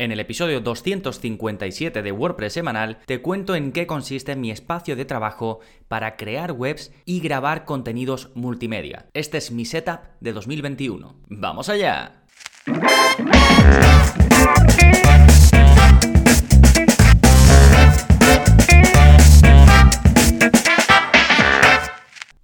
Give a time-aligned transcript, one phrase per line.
[0.00, 5.04] En el episodio 257 de WordPress semanal te cuento en qué consiste mi espacio de
[5.04, 9.10] trabajo para crear webs y grabar contenidos multimedia.
[9.12, 11.16] Este es mi setup de 2021.
[11.28, 12.24] ¡Vamos allá!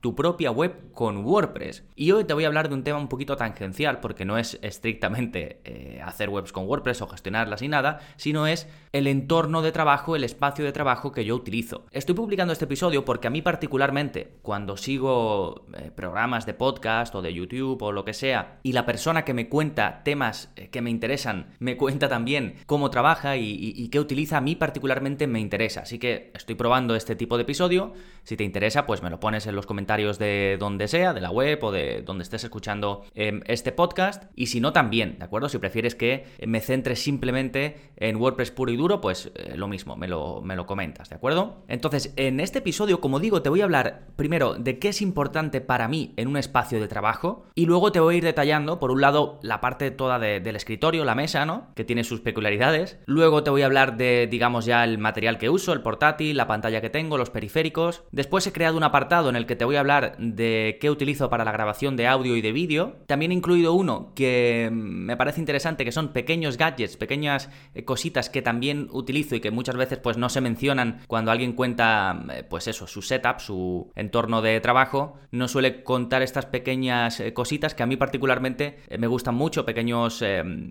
[0.00, 1.84] tu propia web con WordPress.
[1.94, 4.58] Y hoy te voy a hablar de un tema un poquito tangencial, porque no es
[4.62, 9.72] estrictamente eh, hacer webs con WordPress o gestionarlas y nada, sino es el entorno de
[9.72, 11.86] trabajo, el espacio de trabajo que yo utilizo.
[11.90, 17.22] Estoy publicando este episodio porque a mí particularmente, cuando sigo eh, programas de podcast o
[17.22, 20.80] de YouTube o lo que sea, y la persona que me cuenta temas eh, que
[20.80, 25.40] me interesan, me cuenta también cómo trabaja y, y qué utiliza, a mí particularmente me
[25.40, 25.82] interesa.
[25.82, 27.92] Así que estoy probando este tipo de episodio.
[28.22, 31.30] Si te interesa, pues me lo pones en los comentarios de donde sea, de la
[31.30, 34.24] web o de donde estés escuchando em, este podcast.
[34.36, 35.48] Y si no, también, ¿de acuerdo?
[35.48, 39.96] Si prefieres que me centre simplemente en WordPress puro y duro, pues eh, lo mismo,
[39.96, 41.64] me lo, me lo comentas, ¿de acuerdo?
[41.68, 45.60] Entonces, en este episodio, como digo, te voy a hablar primero de qué es importante
[45.60, 48.90] para mí en un espacio de trabajo y luego te voy a ir detallando, por
[48.90, 51.68] un lado, la parte toda del escritorio, la mesa, ¿no?
[51.74, 52.98] Que tiene sus peculiaridades.
[53.06, 56.46] Luego te voy a hablar de, digamos, ya el material que uso, el portátil, la
[56.46, 58.04] pantalla que tengo, los periféricos.
[58.12, 61.30] Después he creado un apartado en el que te voy a hablar de qué utilizo
[61.30, 62.96] para la grabación de audio y de vídeo.
[63.06, 68.30] También he incluido uno que me parece interesante, que son pequeños gadgets, pequeñas eh, cositas
[68.30, 72.44] que también utilizo y que muchas veces pues no se mencionan cuando alguien cuenta eh,
[72.48, 75.18] pues eso, su setup, su entorno de trabajo.
[75.30, 80.22] No suele contar estas pequeñas eh, cositas que a mí particularmente me gustan mucho, pequeños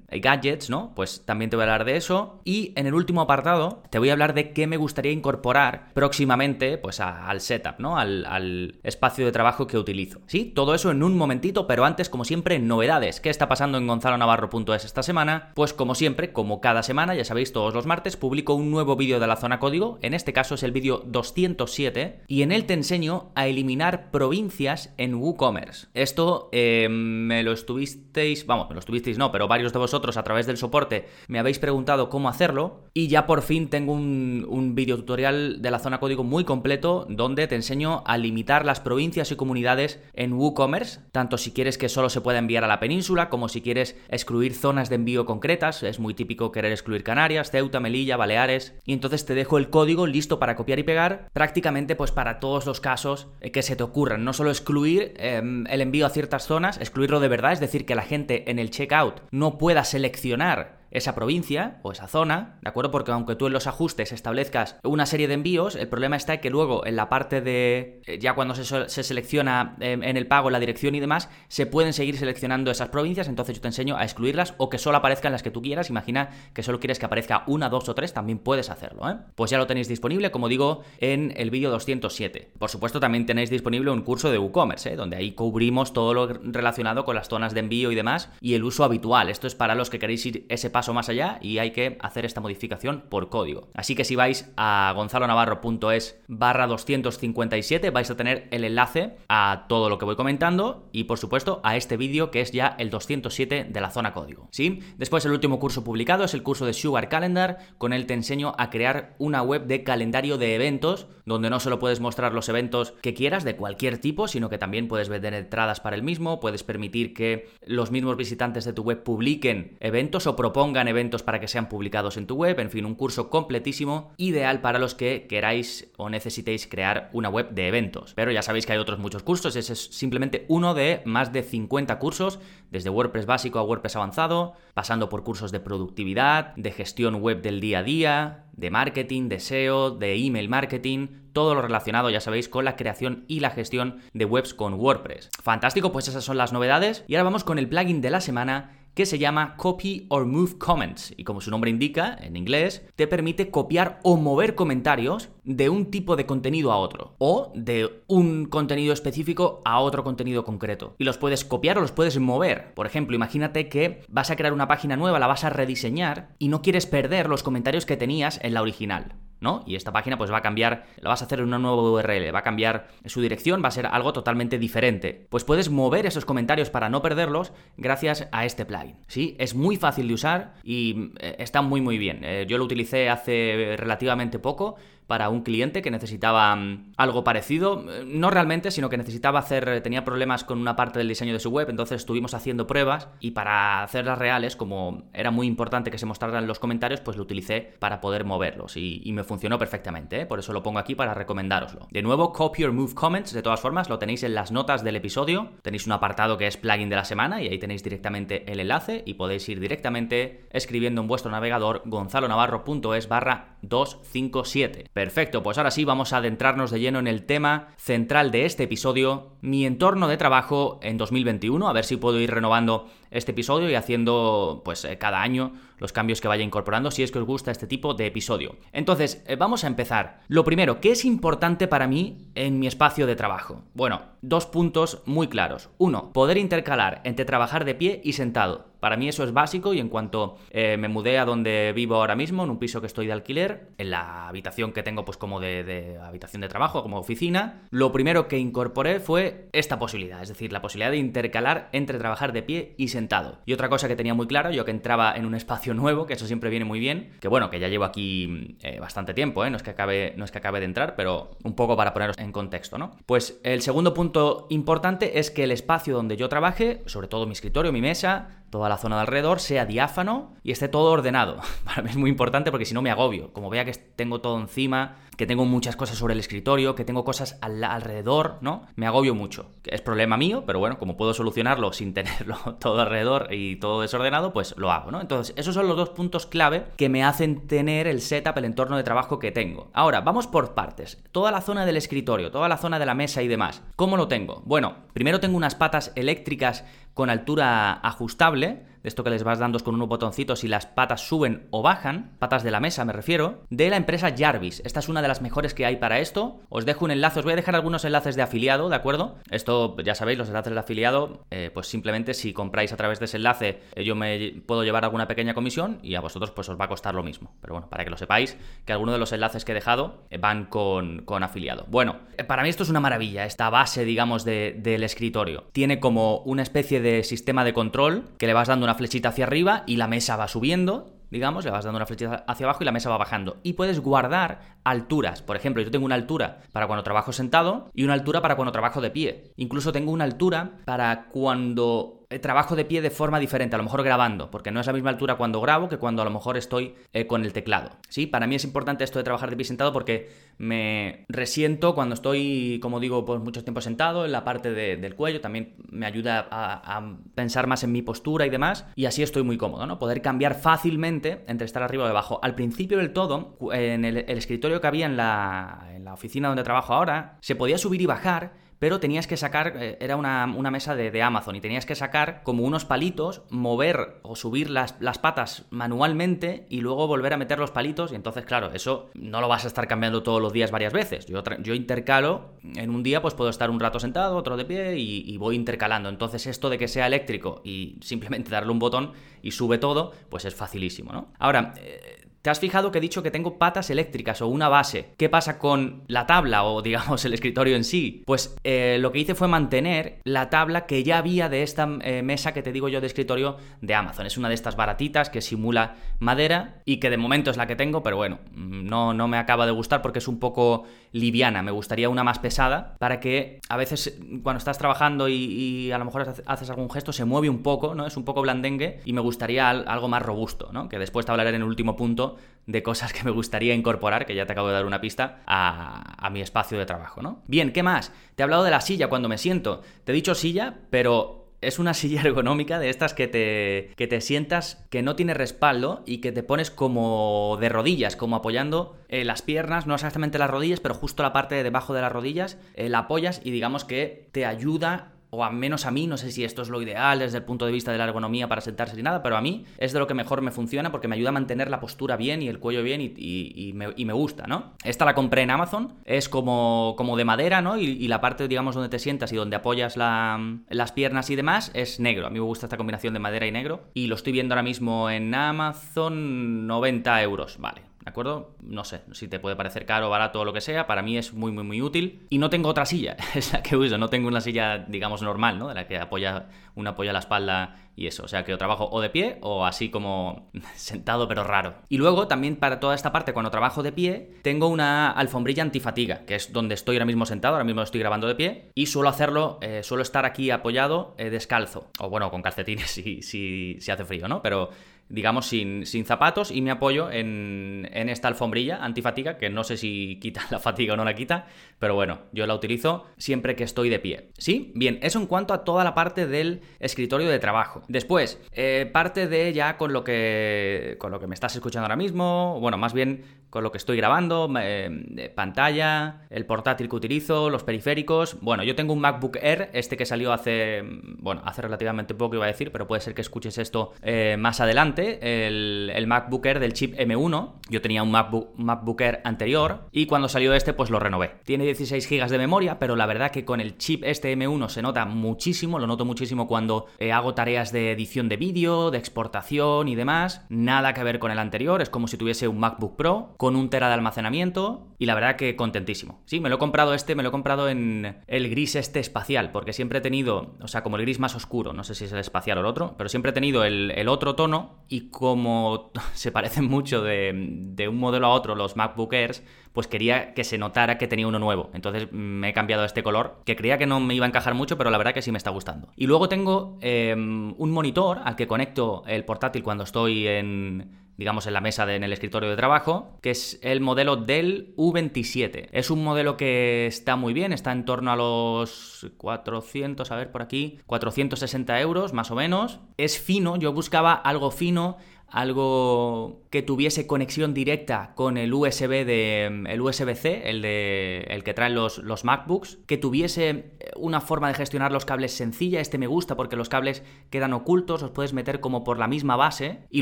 [0.10, 0.94] gadgets, ¿no?
[0.96, 2.42] Pues también te voy a hablar de eso.
[2.44, 6.78] Y en el último apartado te voy a hablar de qué me gustaría incorporar próximamente
[6.78, 7.98] pues al setup, ¿no?
[7.98, 10.20] Al, al espacio de trabajo que utilizo.
[10.28, 13.22] Sí, todo eso en un momentito, pero antes, como siempre, novedades.
[13.22, 15.54] ¿Qué está pasando en gonzalonavarro.es esta semana?
[15.56, 19.22] Pues como siempre, como cada semana, ya sabéis, todos los martes publico un nuevo vídeo
[19.22, 20.00] de la zona código.
[20.02, 24.94] En este caso es el vídeo 207 y en él te enseño a eliminar provincias
[24.98, 25.88] en WooCommerce.
[25.94, 30.24] Esto eh, me lo estuvisteis, vamos, me lo estuvisteis no, pero varios de vosotros a
[30.24, 34.76] través del soporte me habéis preguntado cómo hacerlo y ya por fin tengo un, un
[34.76, 39.36] tutorial de la zona código muy completo donde te enseño a limitar las provincias y
[39.36, 43.48] comunidades en WooCommerce, tanto si quieres que solo se pueda enviar a la península como
[43.48, 48.18] si quieres excluir zonas de envío concretas, es muy típico querer excluir Canarias, Ceuta, Melilla,
[48.18, 52.40] Baleares, y entonces te dejo el código listo para copiar y pegar, prácticamente pues para
[52.40, 56.10] todos los casos eh, que se te ocurran, no solo excluir em, el envío a
[56.10, 59.84] ciertas zonas, excluirlo de verdad, es decir, que la gente en el checkout no pueda
[59.84, 62.92] seleccionar esa provincia o esa zona, ¿de acuerdo?
[62.92, 66.50] Porque aunque tú en los ajustes establezcas una serie de envíos, el problema está que
[66.50, 70.50] luego en la parte de, eh, ya cuando se, se selecciona em, en el pago
[70.50, 74.04] la dirección y demás, se pueden seguir seleccionando esas provincias, entonces yo te enseño a
[74.04, 77.44] excluirlas o que solo aparezcan las que tú quieras, imagina que solo quieres que aparezca
[77.48, 79.18] una, dos o tres, también puedes hacerlo, ¿eh?
[79.36, 82.52] Pues ya lo tenéis disponible, como digo, en el vídeo 207.
[82.58, 84.96] Por supuesto, también tenéis disponible un curso de WooCommerce, ¿eh?
[84.96, 88.64] donde ahí cubrimos todo lo relacionado con las zonas de envío y demás y el
[88.64, 89.30] uso habitual.
[89.30, 91.98] Esto es para los que queréis ir ese paso paso más allá y hay que
[92.00, 93.68] hacer esta modificación por código.
[93.74, 99.90] Así que si vais a gonzalonavarro.es barra 257 vais a tener el enlace a todo
[99.90, 103.68] lo que voy comentando y por supuesto a este vídeo que es ya el 207
[103.70, 104.48] de la zona código.
[104.52, 104.80] ¿sí?
[104.96, 108.56] Después el último curso publicado es el curso de Sugar Calendar, con él te enseño
[108.58, 112.94] a crear una web de calendario de eventos donde no solo puedes mostrar los eventos
[113.02, 116.64] que quieras de cualquier tipo, sino que también puedes vender entradas para el mismo, puedes
[116.64, 121.40] permitir que los mismos visitantes de tu web publiquen eventos o propongan pongan eventos para
[121.40, 125.26] que sean publicados en tu web, en fin, un curso completísimo, ideal para los que
[125.28, 128.14] queráis o necesitéis crear una web de eventos.
[128.14, 131.42] Pero ya sabéis que hay otros muchos cursos, ese es simplemente uno de más de
[131.42, 137.16] 50 cursos, desde WordPress básico a WordPress avanzado, pasando por cursos de productividad, de gestión
[137.16, 142.10] web del día a día, de marketing, de SEO, de email marketing, todo lo relacionado,
[142.10, 145.30] ya sabéis, con la creación y la gestión de webs con WordPress.
[145.42, 147.06] Fantástico, pues esas son las novedades.
[147.08, 150.58] Y ahora vamos con el plugin de la semana que se llama Copy or Move
[150.58, 155.70] Comments y como su nombre indica, en inglés, te permite copiar o mover comentarios de
[155.70, 160.96] un tipo de contenido a otro o de un contenido específico a otro contenido concreto.
[160.98, 162.74] Y los puedes copiar o los puedes mover.
[162.74, 166.50] Por ejemplo, imagínate que vas a crear una página nueva, la vas a rediseñar y
[166.50, 169.16] no quieres perder los comentarios que tenías en la original.
[169.42, 169.64] ¿no?
[169.66, 172.34] Y esta página pues va a cambiar, la vas a hacer en una nueva URL,
[172.34, 175.28] va a cambiar su dirección, va a ser algo totalmente diferente.
[175.30, 178.89] Pues puedes mover esos comentarios para no perderlos gracias a este plugin.
[179.08, 182.22] Sí, es muy fácil de usar y eh, está muy muy bien.
[182.24, 184.76] Eh, yo lo utilicé hace relativamente poco
[185.10, 190.06] para un cliente que necesitaba mm, algo parecido, no realmente, sino que necesitaba hacer, tenía
[190.06, 193.82] problemas con una parte del diseño de su web, entonces estuvimos haciendo pruebas y para
[193.82, 198.02] hacerlas reales, como era muy importante que se mostraran los comentarios, pues lo utilicé para
[198.02, 200.26] poder moverlos y, me funcionó perfectamente, ¿eh?
[200.28, 201.88] por eso lo pongo aquí para recomendároslo.
[201.90, 204.96] De nuevo, Copy or Move Comments, de todas formas, lo tenéis en las notas del
[204.96, 208.60] episodio, tenéis un apartado que es plugin de la semana y ahí tenéis directamente el
[208.60, 214.90] enlace y podéis ir directamente escribiendo en vuestro navegador gonzalonavarro.es barra 257.
[215.00, 218.64] Perfecto, pues ahora sí vamos a adentrarnos de lleno en el tema central de este
[218.64, 223.70] episodio, mi entorno de trabajo en 2021, a ver si puedo ir renovando este episodio
[223.70, 227.26] y haciendo pues eh, cada año los cambios que vaya incorporando si es que os
[227.26, 228.58] gusta este tipo de episodio.
[228.72, 230.22] Entonces, eh, vamos a empezar.
[230.28, 233.64] Lo primero, ¿qué es importante para mí en mi espacio de trabajo?
[233.74, 235.70] Bueno, dos puntos muy claros.
[235.78, 238.70] Uno, poder intercalar entre trabajar de pie y sentado.
[238.80, 242.16] Para mí eso es básico y en cuanto eh, me mudé a donde vivo ahora
[242.16, 245.42] mismo, en un piso que estoy de alquiler, en la habitación que tengo pues como
[245.42, 250.30] de, de, habitación de trabajo, como oficina, lo primero que incorporé fue esta posibilidad, es
[250.30, 253.40] decir, la posibilidad de intercalar entre trabajar de pie y sentado.
[253.46, 256.14] Y otra cosa que tenía muy claro, yo que entraba en un espacio nuevo, que
[256.14, 257.12] eso siempre viene muy bien.
[257.20, 259.50] Que bueno, que ya llevo aquí eh, bastante tiempo, ¿eh?
[259.50, 262.18] no, es que acabe, no es que acabe de entrar, pero un poco para poneros
[262.18, 262.96] en contexto, ¿no?
[263.06, 267.34] Pues el segundo punto importante es que el espacio donde yo trabaje, sobre todo mi
[267.34, 271.38] escritorio, mi mesa, toda la zona de alrededor sea diáfano y esté todo ordenado.
[271.66, 273.32] Para mí es muy importante porque si no me agobio.
[273.34, 277.04] Como vea que tengo todo encima, que tengo muchas cosas sobre el escritorio, que tengo
[277.04, 278.68] cosas alrededor, ¿no?
[278.78, 279.52] Me agobio mucho.
[279.66, 284.32] Es problema mío, pero bueno, como puedo solucionarlo sin tenerlo todo alrededor y todo desordenado,
[284.32, 285.02] pues lo hago, ¿no?
[285.02, 288.78] Entonces, esos son los dos puntos clave que me hacen tener el setup, el entorno
[288.78, 289.70] de trabajo que tengo.
[289.74, 291.04] Ahora, vamos por partes.
[291.12, 293.62] Toda la zona del escritorio, toda la zona de la mesa y demás.
[293.76, 294.42] ¿Cómo lo tengo?
[294.46, 299.60] Bueno, primero tengo unas patas eléctricas con altura ajustable, de esto que les vas dando
[299.64, 303.44] con unos botoncitos y las patas suben o bajan, patas de la mesa me refiero,
[303.50, 304.62] de la empresa Jarvis.
[304.66, 306.42] Esta es una de las mejores que hay para esto.
[306.50, 309.18] Os dejo un enlace, os voy a dejar algunos enlaces de afiliado, ¿de acuerdo?
[309.32, 313.06] Esto ya sabéis, los enlaces de afiliado, eh, pues simplemente si compráis a través de
[313.06, 316.60] ese enlace, eh, yo me puedo llevar alguna pequeña comisión y a vosotros pues os
[316.60, 317.34] va a costar lo mismo.
[317.42, 320.18] Pero bueno, para que lo sepáis, que algunos de los enlaces que he dejado eh,
[320.18, 321.66] van con, con afiliado.
[321.70, 325.46] Bueno, para mí esto es una maravilla, esta base, digamos, del escritorio.
[325.52, 329.26] Tiene como una especie de sistema de control que le vas dando una flechita hacia
[329.26, 332.66] arriba y la mesa va subiendo, digamos, le vas dando una flechita hacia abajo y
[332.66, 333.38] la mesa va bajando.
[333.42, 335.24] Y puedes guardar alturas.
[335.24, 338.52] Por ejemplo, yo tengo una altura para cuando trabajo sentado y una altura para cuando
[338.52, 339.34] trabajo de pie.
[339.38, 343.84] Incluso tengo una altura para cuando trabajo de pie de forma diferente, a lo mejor
[343.84, 346.74] grabando, porque no es la misma altura cuando grabo que cuando a lo mejor estoy
[346.92, 347.70] eh, con el teclado.
[347.88, 348.08] ¿sí?
[348.08, 352.60] Para mí es importante esto de trabajar de pie sentado porque me resiento cuando estoy,
[352.64, 356.80] como digo, pues mucho tiempo sentado, en la parte del cuello, también me ayuda a,
[357.14, 359.78] pensar más en mi postura y demás, y así estoy muy cómodo, ¿no?
[359.78, 362.20] Poder cambiar fácilmente entre estar arriba o debajo.
[362.24, 366.44] Al principio del todo, en el, escritorio que había en la, en la oficina donde
[366.44, 370.76] trabajo ahora, se podía subir y bajar, pero tenías que sacar, eh, era una, mesa
[370.76, 375.46] de, Amazon, y tenías que sacar como unos palitos, mover o subir las, las, patas
[375.50, 379.46] manualmente y luego volver a meter los palitos, y entonces, claro, eso no lo vas
[379.46, 381.06] a estar cambiando todos los días varias veces.
[381.06, 384.78] Yo, yo intercalo, en un día pues puedo estar un rato sentado, otro de pie,
[384.78, 385.90] y, voy intercalando.
[385.90, 390.26] Entonces esto de que sea eléctrico y simplemente darle un botón y sube todo, pues
[390.26, 391.12] es facilísimo, ¿no?
[391.20, 394.94] Ahora, eh, ¿Te has fijado que he dicho que tengo patas eléctricas o una base?
[394.98, 398.04] ¿Qué pasa con la tabla o digamos el escritorio en sí?
[398.06, 402.02] Pues eh, lo que hice fue mantener la tabla que ya había de esta eh,
[402.04, 404.06] mesa que te digo yo de escritorio de Amazon.
[404.06, 407.56] Es una de estas baratitas que simula madera y que de momento es la que
[407.56, 411.42] tengo, pero bueno, no, no me acaba de gustar porque es un poco liviana.
[411.42, 415.86] Me gustaría una más pesada para que a veces cuando estás trabajando y, a lo
[415.86, 417.86] mejor haces algún gesto se mueve un poco, ¿no?
[417.86, 420.70] Es un poco blandengue y me gustaría algo más robusto, ¿no?
[420.70, 424.16] Que después te hablaré en el último punto de cosas que me gustaría incorporar, que
[424.16, 427.22] ya te acabo de dar una pista, a, mi espacio de trabajo, ¿no?
[427.28, 427.92] Bien, ¿qué más?
[428.16, 429.62] Te he hablado de la silla cuando me siento.
[429.84, 434.02] Te he dicho silla, pero es una silla ergonómica de estas que te, que te
[434.02, 439.06] sientas que no tiene respaldo y que te pones como de rodillas, como apoyando eh,
[439.06, 442.38] las piernas, no exactamente las rodillas, pero justo la parte de debajo de las rodillas,
[442.56, 446.12] eh, la apoyas y digamos que te ayuda o al menos a mí, no sé
[446.12, 448.76] si esto es lo ideal desde el punto de vista de la ergonomía para sentarse
[448.76, 451.10] ni nada, pero a mí es de lo que mejor me funciona porque me ayuda
[451.10, 454.54] a mantener la postura bien y el cuello bien y, me, gusta, ¿no?
[454.64, 457.58] Esta la compré en Amazon, es como, como de madera, ¿no?
[457.58, 461.80] Y, la parte, digamos, donde te sientas y donde apoyas las piernas y demás es
[461.80, 462.06] negro.
[462.06, 464.44] A mí me gusta esta combinación de madera y negro y lo estoy viendo ahora
[464.44, 467.69] mismo en Amazon 90 euros, vale.
[467.90, 468.36] ¿De acuerdo?
[468.44, 470.68] No sé si te puede parecer caro, barato o lo que sea.
[470.68, 472.06] Para mí es muy, muy, muy útil.
[472.12, 473.80] Y no tengo otra silla, es la que uso.
[473.80, 475.48] No tengo una silla, digamos, normal, ¿no?
[475.48, 478.04] De la que apoya, una apoya la espalda y eso.
[478.04, 481.56] O sea que yo trabajo o de pie o así como sentado pero raro.
[481.68, 486.06] Y luego también para toda esta parte, cuando trabajo de pie, tengo una alfombrilla antifatiga,
[486.06, 488.52] que es donde estoy ahora mismo sentado, ahora mismo estoy grabando de pie.
[488.54, 491.72] Y suelo hacerlo, eh, suelo estar aquí apoyado eh, descalzo.
[491.80, 494.22] O bueno, con calcetines si, si, si hace frío, ¿no?
[494.22, 494.52] Pero
[494.90, 499.56] digamos, sin, sin zapatos y me apoyo en, en, esta alfombrilla antifatiga, que no sé
[499.56, 501.28] si quita la fatiga o no la quita,
[501.60, 504.10] pero bueno, yo la utilizo siempre que estoy de pie.
[504.18, 504.52] ¿Sí?
[504.56, 507.62] Bien, eso en cuanto a toda la parte del escritorio de trabajo.
[507.68, 511.76] Después, eh, parte de ya con lo, que, con lo que me estás escuchando ahora
[511.76, 517.30] mismo, bueno, más bien con lo que estoy grabando, eh, pantalla, el portátil que utilizo,
[517.30, 518.18] los periféricos.
[518.22, 520.64] Bueno, yo tengo un MacBook Air, este que salió hace,
[521.00, 524.40] bueno, hace relativamente poco iba a decir, pero puede ser que escuches esto eh, más
[524.42, 527.34] adelante, el, el, MacBook Air del chip M1.
[527.50, 531.16] Yo tenía un MacBook, MacBook Air anterior y cuando salió este pues lo renové.
[531.24, 534.62] Tiene 16 GB de memoria, pero la verdad que con el chip este M1 se
[534.62, 539.68] nota muchísimo, lo noto muchísimo cuando eh, hago tareas de edición de vídeo, de exportación
[539.68, 540.26] y demás.
[540.30, 543.50] Nada que ver con el anterior, es como si tuviese un MacBook Pro con un
[543.50, 546.02] tera de almacenamiento y la verdad que contentísimo.
[546.06, 549.34] Sí, me lo he comprado este, me lo he comprado en el gris este espacial,
[549.34, 551.92] porque siempre he tenido, o sea, como el gris más oscuro, no sé si es
[551.92, 556.14] el espacial o el otro, pero siempre he tenido el, otro tono y como se
[556.14, 559.22] parecen mucho de, de un modelo a otro los MacBook Airs,
[559.52, 561.50] pues quería que se notara que tenía uno nuevo.
[561.54, 564.58] Entonces me he cambiado este color, que creía que no me iba a encajar mucho,
[564.58, 565.74] pero la verdad que sí me está gustando.
[565.76, 571.26] Y luego tengo em, un monitor al que conecto el portátil cuando estoy en digamos,
[571.28, 575.48] en la mesa de, en el escritorio de trabajo, que es el modelo Dell U27.
[575.54, 580.12] Es un modelo que está muy bien, está en torno a los 400, a ver
[580.12, 582.60] por aquí, 460 euros más o menos.
[582.76, 584.76] Es fino, yo buscaba algo fino,
[585.12, 591.34] algo que tuviese conexión directa con el USB de el USB-C, el de el que
[591.34, 595.88] traen los, los MacBooks, que tuviese una forma de gestionar los cables sencilla, este me
[595.88, 599.82] gusta porque los cables quedan ocultos, los puedes meter como por la misma base y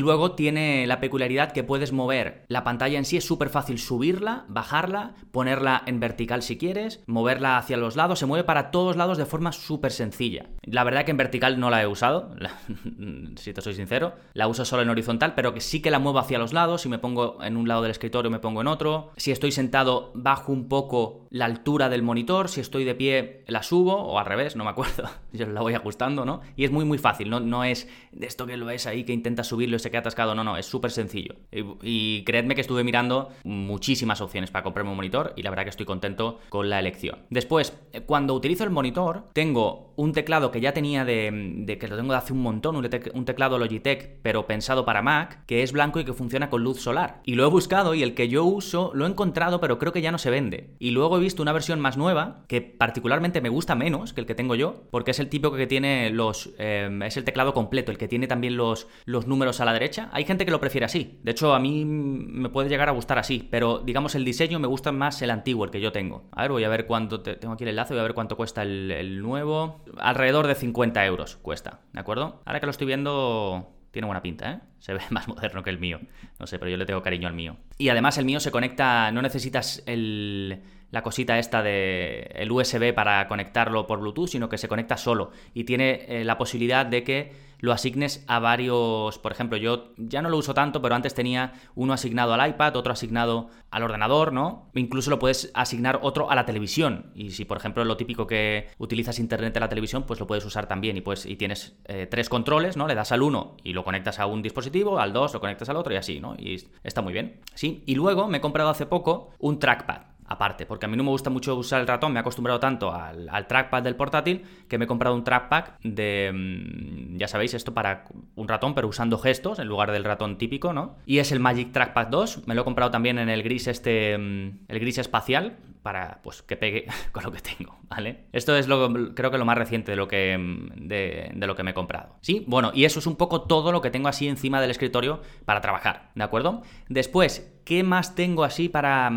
[0.00, 4.44] luego tiene la peculiaridad que puedes mover la pantalla en sí es súper fácil subirla,
[4.48, 9.18] bajarla, ponerla en vertical si quieres, moverla hacia los lados, se mueve para todos lados
[9.18, 10.46] de forma súper sencilla.
[10.62, 12.34] La verdad que en vertical no la he usado,
[13.36, 16.18] si te soy sincero, la uso solo en horizontal pero que sí que la muevo
[16.18, 16.82] hacia los lados.
[16.82, 19.12] Si me pongo en un lado del escritorio, me pongo en otro.
[19.16, 22.48] Si estoy sentado, bajo un poco la altura del monitor.
[22.48, 25.08] Si estoy de pie, la subo, o al revés, no me acuerdo.
[25.32, 26.40] Yo la voy ajustando, ¿no?
[26.56, 27.30] Y es muy, muy fácil.
[27.30, 30.00] No, no es de esto que lo ves ahí, que intenta subirlo y se queda
[30.00, 30.34] atascado.
[30.34, 31.36] No, no, es súper sencillo.
[31.52, 35.70] Y, creedme que estuve mirando muchísimas opciones para comprarme un monitor y la verdad que
[35.70, 37.20] estoy contento con la elección.
[37.30, 41.96] Después, eh, cuando utilizo el monitor, tengo un teclado que ya tenía de, que lo
[41.96, 45.98] tengo de hace un montón, un, teclado Logitech, pero pensado para Mac, que es blanco
[46.00, 47.22] y que funciona con luz solar.
[47.24, 50.02] Y lo he buscado y el que yo uso lo he encontrado, pero creo que
[50.02, 50.74] ya no se vende.
[50.78, 54.26] Y luego he visto una versión más nueva, que particularmente me gusta menos que el
[54.26, 56.50] que tengo yo, porque es el tipo que tiene los...
[56.58, 60.10] Em, es el teclado completo, el que tiene también los, los números a la derecha.
[60.12, 61.18] Hay gente que lo prefiere así.
[61.22, 64.68] De hecho, a mí me puede llegar a gustar así, pero digamos el diseño me
[64.68, 66.28] gusta más el antiguo, el que yo tengo.
[66.32, 67.22] A ver, voy a ver cuánto...
[67.22, 71.04] tengo aquí el enlace, voy a ver cuánto cuesta el, el nuevo alrededor de 50
[71.06, 72.42] euros cuesta, ¿de acuerdo?
[72.44, 74.60] Ahora que lo estoy viendo, tiene buena pinta, ¿eh?
[74.78, 76.00] Se ve más moderno que el mío.
[76.38, 77.56] No sé, pero yo le tengo cariño al mío.
[77.78, 82.94] Y además el mío se conecta, no necesitas el, la cosita esta de el USB
[82.94, 87.04] para conectarlo por Bluetooth, sino que se conecta solo y tiene eh, la posibilidad de
[87.04, 91.14] que lo asignes a varios, por ejemplo, yo ya no lo uso tanto, pero antes
[91.14, 94.70] tenía uno asignado al iPad, otro asignado al ordenador, ¿no?
[94.74, 97.10] Incluso lo puedes asignar otro a la televisión.
[97.14, 100.44] Y si, por ejemplo, lo típico que utilizas internet en la televisión, pues lo puedes
[100.44, 100.96] usar también.
[100.96, 102.86] Y pues, y tienes eh, tres controles, ¿no?
[102.86, 105.76] Le das al uno y lo conectas a un dispositivo, al dos lo conectas al
[105.76, 106.36] otro y así, ¿no?
[106.38, 107.40] Y está muy bien.
[107.54, 107.82] Sí.
[107.86, 111.10] Y luego me he comprado hace poco un trackpad aparte, porque a mí no me
[111.10, 114.84] gusta mucho usar el ratón, me he acostumbrado tanto al, trackpad del portátil que me
[114.84, 118.04] he comprado un trackpad de, mm, ya sabéis, esto para
[118.36, 120.96] un ratón, pero usando gestos en lugar del ratón típico, ¿no?
[121.06, 124.16] Y es el Magic Trackpad 2, me lo he comprado también en el gris este,
[124.18, 125.56] mm, el gris espacial,
[125.88, 128.26] para pues que pegue con lo que tengo, ¿vale?
[128.32, 130.36] Esto es lo creo que lo más reciente de lo que
[130.76, 132.16] de, de, lo que me he comprado.
[132.20, 135.22] Sí, bueno, y eso es un poco todo lo que tengo así encima del escritorio
[135.46, 136.60] para trabajar, ¿de acuerdo?
[136.90, 139.10] Después, ¿qué más tengo así para,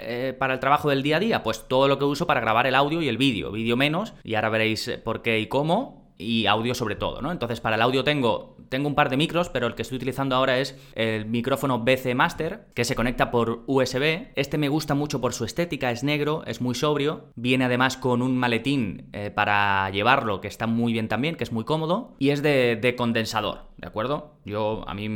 [0.00, 1.42] eh, para el trabajo del día a día?
[1.44, 3.52] Pues todo lo que uso para grabar el audio y el vídeo.
[3.52, 7.30] Vídeo menos, y ahora veréis por qué y cómo y audio sobre todo, ¿no?
[7.30, 10.34] Entonces, para el audio tengo, tengo un par de micros, pero el que estoy utilizando
[10.34, 14.28] ahora es el micrófono BC Master, que se conecta por USB.
[14.34, 18.22] Este me gusta mucho por su estética, es negro, es muy sobrio, viene además con
[18.22, 22.30] un maletín eh, para llevarlo, que está muy bien también, que es muy cómodo, y
[22.30, 24.36] es de, de condensador, ¿de acuerdo?
[24.46, 25.06] Yo, a mí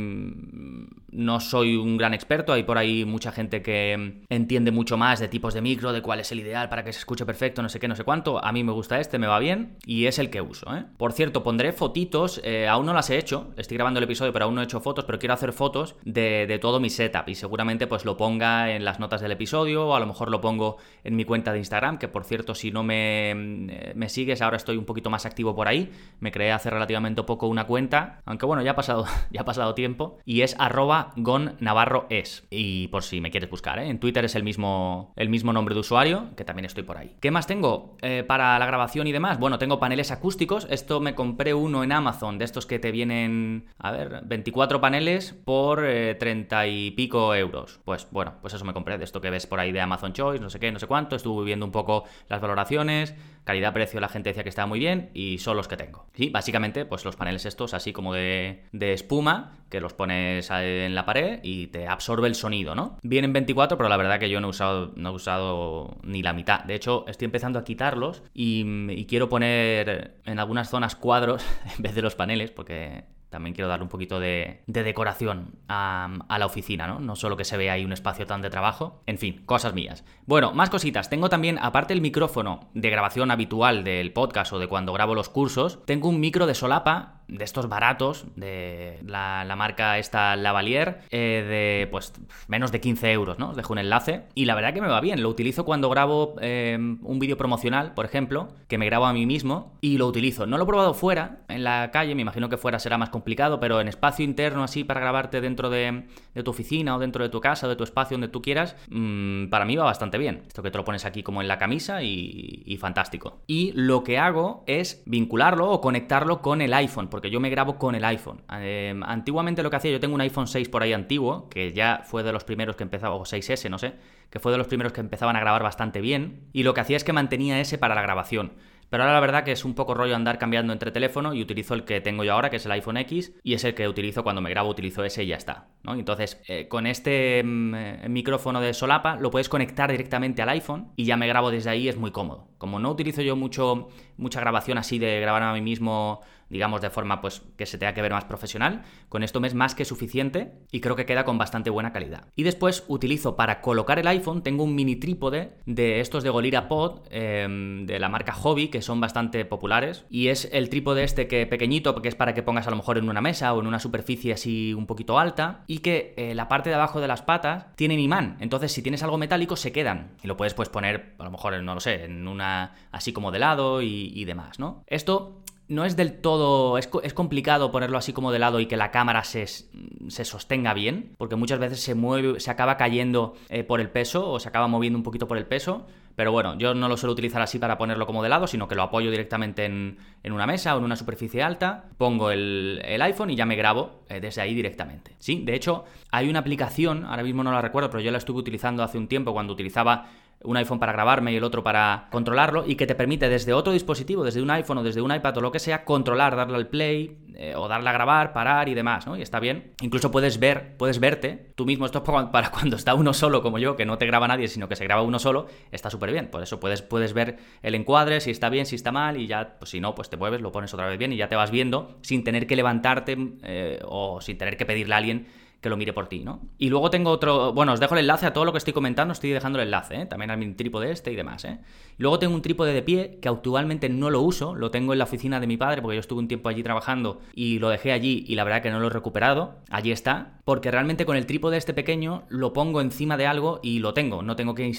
[1.09, 5.27] no soy un gran experto, hay por ahí mucha gente que entiende mucho más de
[5.27, 7.79] tipos de micro, de cuál es el ideal para que se escuche perfecto, no sé
[7.79, 8.43] qué, no sé cuánto.
[8.43, 10.75] A mí me gusta este, me va bien y es el que uso.
[10.75, 10.85] ¿eh?
[10.97, 14.45] Por cierto, pondré fotitos, eh, aún no las he hecho, estoy grabando el episodio pero
[14.45, 17.85] aún no he hecho fotos, pero quiero hacer fotos de, todo mi setup y seguramente
[17.85, 21.15] pues lo ponga en las notas del episodio o a lo mejor lo pongo en
[21.15, 24.77] mi cuenta de Instagram, que por cierto si no me, eh, me sigues ahora estoy
[24.77, 28.63] un poquito más activo por ahí, me creé hace relativamente poco una cuenta, aunque bueno,
[28.63, 32.45] ya ha pasado, ya ha pasado tiempo y es arroba Gon Navarro es.
[32.49, 33.89] Y por si me quieres buscar, ¿eh?
[33.89, 37.15] en Twitter es el mismo, el mismo nombre de usuario, que también estoy por ahí.
[37.19, 39.39] ¿Qué más tengo eh, para la grabación y demás?
[39.39, 40.67] Bueno, tengo paneles acústicos.
[40.69, 45.33] Esto me compré uno en Amazon, de estos que te vienen, a ver, 24 paneles
[45.33, 47.79] por 30 eh, y pico euros.
[47.85, 50.41] Pues bueno, pues eso me compré, de esto que ves por ahí de Amazon Choice,
[50.41, 51.15] no sé qué, no sé cuánto.
[51.15, 53.15] Estuve viendo un poco las valoraciones,
[53.47, 56.05] calidad-precio, la gente decía que estaba muy bien y son los que tengo.
[56.13, 60.93] Sí, básicamente, pues los paneles estos así como de, de espuma, que los pones en
[60.93, 62.97] la pared y te absorbe el sonido, ¿no?
[63.03, 66.33] Vienen 24, pero la verdad que yo no he usado, no he usado ni la
[66.33, 66.65] mitad.
[66.65, 71.45] De hecho, estoy empezando a quitarlos y, quiero poner en algunas zonas cuadros
[71.77, 76.39] en vez de los paneles, porque también quiero dar un poquito de, decoración a, a,
[76.39, 76.99] la oficina, ¿no?
[76.99, 79.01] No solo que se vea ahí un espacio tan de trabajo.
[79.05, 80.05] En fin, cosas mías.
[80.25, 81.09] Bueno, más cositas.
[81.09, 85.29] Tengo también, aparte el micrófono de grabación habitual del podcast o de cuando grabo los
[85.29, 91.45] cursos, tengo un micro de solapa de estos baratos, de la, marca esta Lavalier, eh,
[91.47, 92.13] de pues
[92.47, 93.49] menos de 15 euros, ¿no?
[93.49, 94.23] Os dejo un enlace.
[94.35, 97.93] Y la verdad que me va bien, lo utilizo cuando grabo eh, un vídeo promocional,
[97.93, 100.45] por ejemplo, que me grabo a mí mismo, y lo utilizo.
[100.45, 103.59] No lo he probado fuera, en la calle, me imagino que fuera será más complicado,
[103.59, 106.05] pero en espacio interno así para grabarte dentro de,
[106.43, 109.47] tu oficina o dentro de tu casa o de tu espacio donde tú quieras, mm,
[109.47, 110.43] para mí va bastante bien.
[110.47, 113.41] Esto que te lo pones aquí como en la camisa y fantástico.
[113.47, 117.79] Y lo que hago es vincularlo o conectarlo con el iPhone porque yo me grabo
[117.79, 118.43] con el iPhone.
[118.61, 122.03] Em, antiguamente lo que hacía, yo tengo un iPhone 6 por ahí antiguo, que ya
[122.03, 123.95] fue de los primeros que empezaba, o 6S, no sé,
[124.29, 126.95] que fue de los primeros que empezaban a grabar bastante bien, y lo que hacía
[126.95, 128.51] es que mantenía ese para la grabación.
[128.89, 131.73] Pero ahora la verdad que es un poco rollo andar cambiando entre teléfono y utilizo
[131.73, 134.23] el que tengo yo ahora, que es el iPhone X, y es el que utilizo
[134.23, 135.69] cuando me grabo, utilizo ese y ya está.
[135.83, 135.95] ¿no?
[135.95, 140.91] Entonces, eh, con este mm, eh, micrófono de solapa lo puedes conectar directamente al iPhone
[140.95, 142.47] y ya me grabo desde ahí, es muy cómodo.
[142.59, 146.89] Como no utilizo yo mucho, mucha grabación así de grabar a mí mismo digamos, de
[146.89, 148.83] forma pues que se tenga que ver más profesional.
[149.09, 152.27] Con esto me es más que suficiente y creo que queda con bastante buena calidad.
[152.35, 156.67] Y después utilizo para colocar el iPhone, tengo un mini trípode de estos de Golira
[156.67, 160.05] Pod, em, de la marca Hobby, que son bastante populares.
[160.09, 162.97] Y es el trípode este que pequeñito, porque es para que pongas a lo mejor
[162.97, 165.63] en una mesa o en una superficie así un poquito alta.
[165.67, 168.37] Y que eh, la parte de abajo de las patas tienen imán.
[168.39, 170.11] Entonces, si tienes algo metálico, se quedan.
[170.23, 173.31] Y lo puedes pues poner, a lo mejor, no lo sé, en una así como
[173.31, 174.83] de lado y, y demás, ¿no?
[174.87, 176.77] Esto no es del todo.
[176.77, 181.13] Es, complicado ponerlo así como de lado y que la cámara se, se sostenga bien,
[181.17, 184.67] porque muchas veces se mueve, se acaba cayendo eh, por el peso o se acaba
[184.67, 185.85] moviendo un poquito por el peso.
[186.17, 188.73] Pero bueno, yo no lo suelo utilizar así para ponerlo como de lado, sino que
[188.73, 193.35] lo apoyo directamente en, una mesa o en una superficie alta, pongo el, iPhone y
[193.35, 195.15] ya me grabo eh, desde ahí directamente.
[195.19, 198.39] Sí, de hecho, hay una aplicación, ahora mismo no la recuerdo, pero yo la estuve
[198.39, 200.09] utilizando hace un tiempo cuando utilizaba
[200.43, 203.73] un iPhone para grabarme y el otro para controlarlo, y que te permite desde otro
[203.73, 206.67] dispositivo, desde un iPhone o desde un iPad o lo que sea, controlar, darle al
[206.67, 209.17] play eh, o darle a grabar, parar y demás, ¿no?
[209.17, 209.73] Y está bien.
[209.81, 211.85] Incluso puedes ver, puedes verte tú mismo.
[211.85, 214.67] Esto es para cuando está uno solo como yo, que no te graba nadie, sino
[214.67, 216.29] que se graba uno solo, está súper bien.
[216.29, 219.57] Por eso puedes, puedes ver el encuadre, si está bien, si está mal, y ya,
[219.59, 221.51] pues si no, pues te mueves, lo pones otra vez bien y ya te vas
[221.51, 225.27] viendo sin tener que levantarte eh, o sin tener que pedirle a alguien
[225.61, 226.41] que lo mire por ti, ¿no?
[226.57, 229.11] Y luego tengo otro, bueno, os dejo el enlace a todo lo que estoy comentando,
[229.11, 230.05] estoy dejando el enlace, ¿eh?
[230.05, 231.59] también a mi trípode este y demás, ¿eh?
[231.97, 235.05] Luego tengo un trípode de pie que actualmente no lo uso, lo tengo en la
[235.05, 238.25] oficina de mi padre porque yo estuve un tiempo allí trabajando y lo dejé allí
[238.27, 241.57] y la verdad que no lo he recuperado, allí está, porque realmente con el trípode
[241.57, 244.71] este pequeño lo pongo encima de algo y lo tengo, no tengo que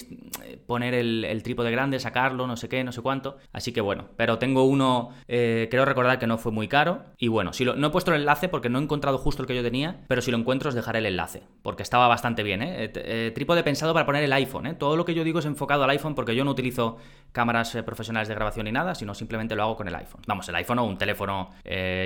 [0.65, 4.37] poner el, trípode grande, sacarlo, no sé qué, no sé cuánto, así que bueno, pero
[4.39, 7.87] tengo uno, eh, creo recordar que no fue muy caro y bueno, si lo, no
[7.87, 10.31] he puesto el enlace porque no he encontrado justo el que yo tenía, pero si
[10.31, 12.61] lo encuentro os dejaré el enlace, porque estaba bastante bien.
[12.61, 12.85] ¿eh?
[12.85, 14.75] Eh, eh, trípode pensado para poner el iPhone.
[14.77, 16.97] Todo lo que yo digo es enfocado al iPhone porque yo no utilizo
[17.31, 20.21] cámaras profesionales de grabación ni nada, sino simplemente lo hago con el iPhone.
[20.27, 21.49] Vamos, el iPhone o un teléfono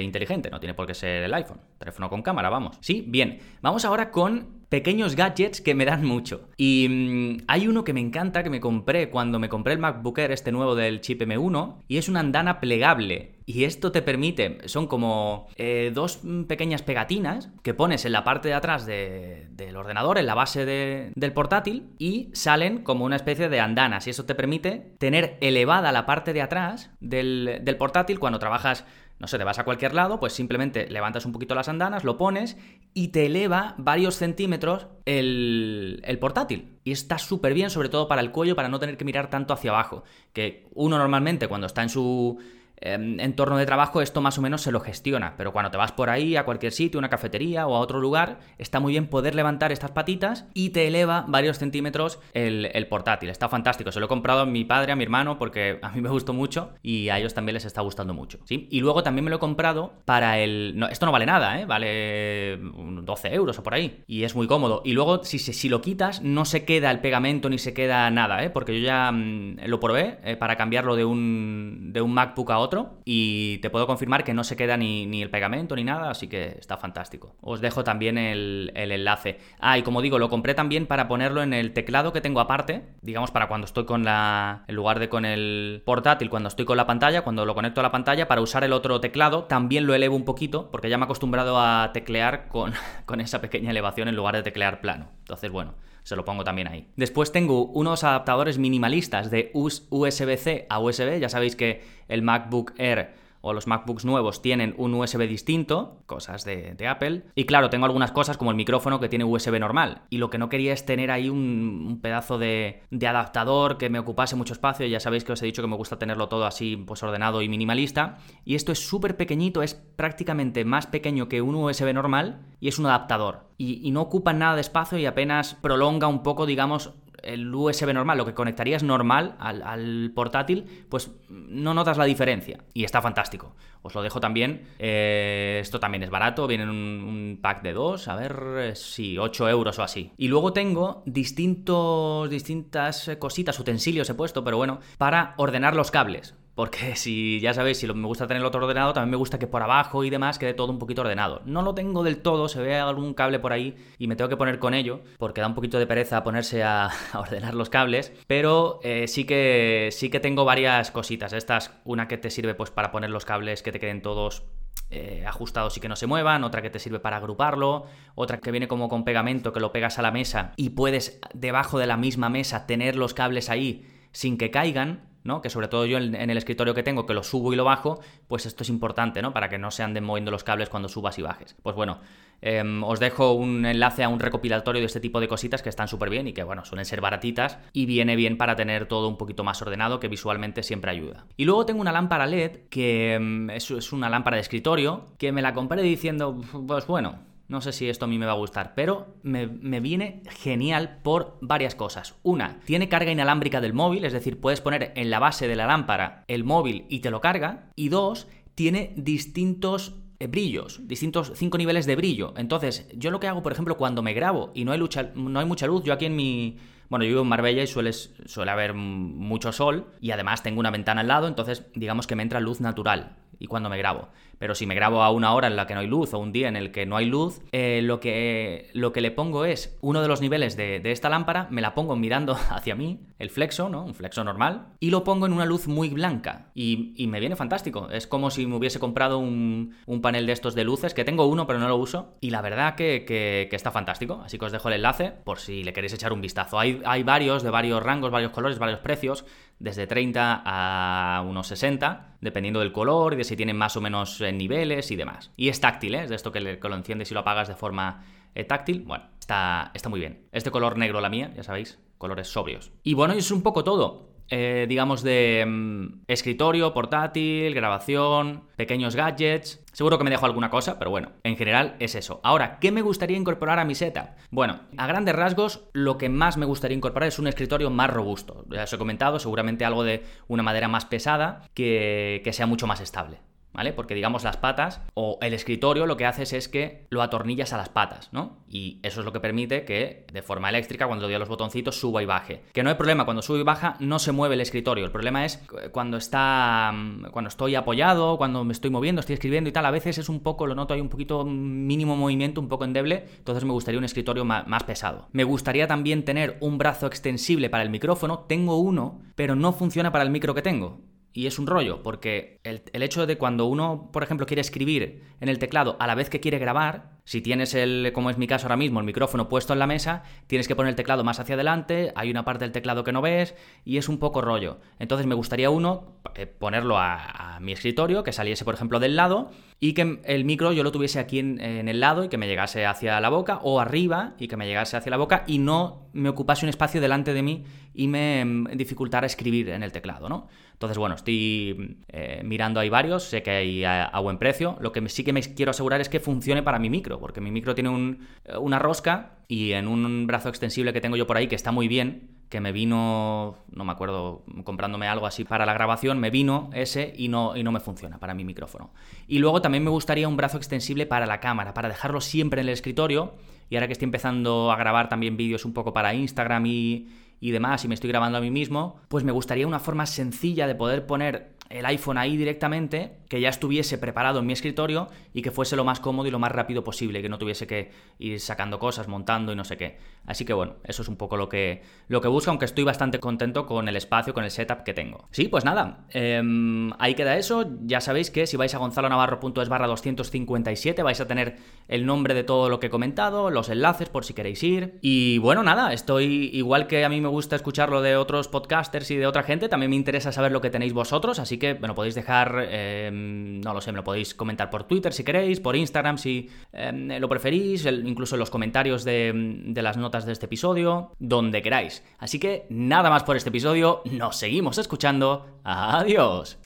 [0.01, 1.59] inteligente, no tiene por qué ser el iPhone.
[1.77, 2.77] Teléfono con cámara, vamos.
[2.81, 3.39] Sí, bien.
[3.61, 6.49] Vamos ahora con pequeños gadgets que me dan mucho.
[6.57, 10.17] Y mm, hay uno que me encanta, que me compré cuando me compré el MacBook
[10.17, 13.35] Air, este nuevo del chip M1, y es una andana plegable.
[13.45, 18.23] Y esto te permite, son como eh, dos mm, pequeñas pegatinas que pones en la
[18.23, 23.49] parte de atrás del ordenador, en la base del portátil, y salen como una especie
[23.49, 24.07] de andanas.
[24.07, 28.85] Y eso te permite tener elevada la parte de atrás del, del portátil cuando trabajas
[29.23, 32.17] no sé, te vas a cualquier lado, pues simplemente levantas un poquito las andanas, lo
[32.17, 32.57] pones
[32.93, 36.77] y te eleva varios centímetros el, el portátil.
[36.83, 39.53] Y está súper bien, sobre todo para el cuello, para no tener que mirar tanto
[39.53, 40.03] hacia abajo.
[40.33, 42.37] Que uno normalmente cuando está en su
[42.85, 45.93] Em, entorno de trabajo esto más o menos se lo gestiona, pero cuando te vas
[45.93, 49.35] por ahí a cualquier sitio, una cafetería o a otro lugar, está muy bien poder
[49.35, 53.29] levantar estas patitas y te eleva varios centímetros el, portátil.
[53.29, 56.01] Está fantástico, se lo he comprado a mi padre, a mi hermano, porque a mí
[56.01, 58.39] me gustó mucho y a ellos también les está gustando mucho.
[58.49, 60.85] Y luego también me lo he comprado para el...
[60.91, 61.65] Esto no vale nada, ¿eh?
[61.65, 64.03] vale 12 euros o por ahí.
[64.07, 64.81] Y es muy cómodo.
[64.83, 68.43] Y luego, si, si lo quitas, no se queda el pegamento ni se queda nada,
[68.43, 68.49] ¿eh?
[68.49, 72.57] porque yo ya mm, lo probé eh, para cambiarlo de un, de un MacBook a
[72.57, 72.72] otro
[73.05, 76.55] y te puedo confirmar que no se queda ni, el pegamento ni nada, así que
[76.59, 77.35] está fantástico.
[77.41, 79.39] Os dejo también el, enlace.
[79.59, 82.83] Ah, y como digo, lo compré también para ponerlo en el teclado que tengo aparte,
[83.01, 86.77] digamos para cuando estoy con la, en lugar de con el portátil, cuando estoy con
[86.77, 89.93] la pantalla, cuando lo conecto a la pantalla, para usar el otro teclado, también lo
[89.93, 92.73] elevo un poquito, porque ya me he acostumbrado a teclear con,
[93.05, 95.09] con esa pequeña elevación en lugar de teclear plano.
[95.19, 96.87] Entonces, bueno se lo pongo también ahí.
[96.95, 103.13] Después tengo unos adaptadores minimalistas de USB-C a USB, ya sabéis que el MacBook Air
[103.45, 107.25] o los MacBooks nuevos tienen un USB distinto, cosas de, Apple.
[107.35, 110.03] Y claro, tengo algunas cosas como el micrófono que tiene USB normal.
[110.09, 114.37] Y lo que no quería es tener ahí un, pedazo de, adaptador que me ocupase
[114.37, 114.87] mucho espacio.
[114.87, 117.49] Ya sabéis que os he dicho que me gusta tenerlo todo así, pues ordenado y
[117.49, 118.17] minimalista.
[118.45, 122.79] Y esto es súper pequeñito, es prácticamente más pequeño que un USB normal y es
[122.79, 123.49] un adaptador.
[123.57, 126.93] Y, no ocupa nada de espacio y apenas prolonga un poco, digamos,
[127.23, 132.59] el USB normal, lo que conectarías normal al, portátil, pues no notas la diferencia.
[132.73, 133.55] Y está fantástico.
[133.81, 134.67] Os lo dejo también.
[134.79, 139.17] Eh, esto también es barato, viene en un, pack de dos, a ver, eh, sí,
[139.17, 140.11] 8 euros o así.
[140.17, 146.35] Y luego tengo distintos, distintas cositas, utensilios he puesto, pero bueno, para ordenar los cables.
[146.55, 149.47] Porque si ya sabéis, si me gusta tener el otro ordenado, también me gusta que
[149.47, 151.41] por abajo y demás quede todo un poquito ordenado.
[151.45, 154.37] No lo tengo del todo, se ve algún cable por ahí y me tengo que
[154.37, 158.79] poner con ello, porque da un poquito de pereza ponerse a, ordenar los cables, pero
[158.83, 161.33] eh, sí, que, sí que tengo varias cositas.
[161.33, 164.43] Estas, una que te sirve pues para poner los cables que te queden todos
[164.89, 168.51] eh, ajustados y que no se muevan, otra que te sirve para agruparlo, otra que
[168.51, 171.97] viene como con pegamento que lo pegas a la mesa y puedes debajo de la
[171.97, 175.41] misma mesa tener los cables ahí sin que caigan ¿no?
[175.41, 177.99] Que sobre todo yo en, el escritorio que tengo, que lo subo y lo bajo,
[178.27, 179.33] pues esto es importante, ¿no?
[179.33, 181.55] Para que no se anden moviendo los cables cuando subas y bajes.
[181.61, 181.99] Pues bueno,
[182.41, 185.87] em, os dejo un enlace a un recopilatorio de este tipo de cositas que están
[185.87, 189.17] súper bien y que, bueno, suelen ser baratitas y viene bien para tener todo un
[189.17, 191.25] poquito más ordenado, que visualmente siempre ayuda.
[191.37, 195.31] Y luego tengo una lámpara LED, que em, es, es una lámpara de escritorio, que
[195.31, 198.35] me la compré diciendo, pues bueno, no sé si esto a mí me va a
[198.37, 199.45] gustar, pero me,
[199.79, 202.15] viene genial por varias cosas.
[202.23, 205.67] Una, tiene carga inalámbrica del móvil, es decir, puedes poner en la base de la
[205.67, 207.69] lámpara el móvil y te lo carga.
[207.75, 212.33] Y dos, tiene distintos eh, brillos, distintos cinco niveles de brillo.
[212.37, 214.79] Entonces, yo lo que hago, por ejemplo, cuando me grabo y no hay,
[215.15, 216.57] no hay mucha luz, yo aquí en mi...
[216.89, 220.69] Bueno, yo vivo en Marbella y suele, suele haber mucho sol y además tengo una
[220.69, 224.09] ventana al lado, entonces digamos que me entra luz natural y cuando me grabo.
[224.43, 226.33] Pero si me grabo a una hora en la que no hay luz o un
[226.33, 229.77] día en el que no hay luz, eh, lo, que, lo que le pongo es
[229.79, 233.69] uno de los niveles de, esta lámpara, me la pongo mirando hacia mí, el flexo,
[233.69, 233.85] ¿no?
[233.85, 236.51] Un flexo normal, y lo pongo en una luz muy blanca.
[236.55, 237.87] Y, me viene fantástico.
[237.89, 241.47] Es como si me hubiese comprado un, panel de estos de luces, que tengo uno
[241.47, 244.23] pero no lo uso, y la verdad que, está fantástico.
[244.25, 246.59] Así que os dejo el enlace por si le queréis echar un vistazo.
[246.59, 249.23] Hay, hay varios de varios rangos, varios colores, varios precios
[249.59, 254.19] desde 30 a unos 60, dependiendo del color y de si tienen más o menos
[254.21, 255.31] eh, niveles y demás.
[255.37, 256.03] Y es táctil, ¿eh?
[256.03, 258.83] es de esto que, lo enciendes y lo apagas de forma eh, táctil.
[258.85, 260.27] Bueno, está, está muy bien.
[260.31, 262.71] Este color negro la mía, ya sabéis, colores sobrios.
[262.83, 264.12] Y bueno, es un poco todo.
[264.35, 269.63] Eh, digamos, de mm, escritorio, portátil, grabación, pequeños gadgets.
[269.73, 272.19] Seguro que me dejo alguna cosa, pero bueno, en general es eso.
[272.23, 274.07] Ahora, ¿qué me gustaría incorporar a mi setup?
[274.31, 278.43] Bueno, a grandes rasgos, lo que más me gustaría incorporar es un escritorio más robusto.
[278.49, 282.65] Ya os he comentado, seguramente algo de una madera más pesada que, que sea mucho
[282.65, 283.19] más estable.
[283.53, 283.73] ¿Vale?
[283.73, 287.57] Porque digamos las patas o el escritorio lo que haces es que lo atornillas a
[287.57, 288.37] las patas, ¿no?
[288.49, 291.79] Y eso es lo que permite que de forma eléctrica cuando doy a los botoncitos
[291.79, 292.41] suba y baje.
[292.53, 294.85] Que no hay problema, cuando sube y baja no se mueve el escritorio.
[294.85, 299.49] El problema es cuando está mm, cuando estoy apoyado, cuando me estoy moviendo, estoy escribiendo
[299.49, 302.49] y tal, a veces es un poco, lo noto hay un poquito mínimo movimiento, un
[302.49, 305.07] poco endeble, entonces me gustaría un escritorio más, más pesado.
[305.11, 309.91] Me gustaría también tener un brazo extensible para el micrófono, tengo uno, pero no funciona
[309.91, 310.81] para el micro que tengo.
[311.15, 315.29] Y es un rollo, porque el, hecho de cuando uno, por ejemplo, quiere escribir en
[315.29, 318.47] el teclado a la vez que quiere grabar, si tienes el, como es mi caso
[318.47, 321.35] ahora mismo, el micrófono puesto en la mesa, tienes que poner el teclado más hacia
[321.35, 324.57] adelante, hay una parte del teclado que no ves y es un poco rollo.
[324.79, 329.29] Entonces me gustaría uno eh, ponerlo a, mi escritorio, que saliese, por ejemplo, del lado
[329.63, 332.65] y que el micro yo lo tuviese aquí en, el lado y que me llegase
[332.65, 336.09] hacia la boca o arriba y que me llegase hacia la boca y no me
[336.09, 340.27] ocupase un espacio delante de mí y me mm, dificultara escribir en el teclado, ¿no?
[340.51, 344.57] Entonces, bueno, estoy eh, mirando ahí varios, sé que hay a, buen precio.
[344.59, 347.31] Lo que sí que me quiero asegurar es que funcione para mi micro, porque mi
[347.31, 351.27] micro tiene eh, una rosca y en un brazo extensible que tengo yo por ahí,
[351.27, 355.53] que está muy bien, que me vino, no me acuerdo, comprándome algo así para la
[355.53, 358.71] grabación, me vino ese y no, y no me funciona para mi micrófono.
[359.07, 362.47] Y luego también me gustaría un brazo extensible para la cámara, para dejarlo siempre en
[362.47, 363.13] el escritorio.
[363.51, 367.29] Y ahora que estoy empezando a grabar también vídeos un poco para Instagram y, y
[367.29, 370.55] demás, y me estoy grabando a mí mismo, pues me gustaría una forma sencilla de
[370.55, 375.29] poder poner el iPhone ahí directamente, que ya estuviese preparado en mi escritorio y que
[375.29, 378.57] fuese lo más cómodo y lo más rápido posible, que no tuviese que ir sacando
[378.57, 379.77] cosas, montando y no sé qué.
[380.07, 382.99] Así que bueno, eso es un poco lo que, lo que busco, aunque estoy bastante
[382.99, 385.07] contento con el espacio, con el setup que tengo.
[385.11, 387.45] Sí, pues nada, em, ahí queda eso.
[387.61, 391.37] Ya sabéis que si vais a gonzalonavarro.es barra 257 vais a tener
[391.67, 394.79] el nombre de todo lo que he comentado, los enlaces por si queréis ir.
[394.81, 398.97] Y bueno, nada, estoy igual que a mí me gusta escucharlo de otros podcasters y
[398.97, 401.75] de otra gente, también me interesa saber lo que tenéis vosotros, así que me lo
[401.75, 405.55] podéis dejar, em, no lo sé, me lo podéis comentar por Twitter si queréis, por
[405.55, 409.11] Instagram si em, lo preferís, incluso en los comentarios de,
[409.45, 411.83] de las notas de este episodio, donde queráis.
[411.99, 415.39] Así que nada más por este episodio, nos seguimos escuchando.
[415.43, 416.39] Adiós.